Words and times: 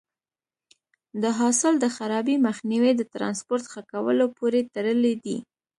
د 1.21 1.23
حاصل 1.39 1.73
د 1.79 1.85
خرابي 1.95 2.35
مخنیوی 2.47 2.91
د 2.95 3.01
ټرانسپورټ 3.13 3.63
ښه 3.71 3.81
کولو 3.91 4.25
پورې 4.37 4.59
تړلی 4.75 5.13
دی. 5.23 5.37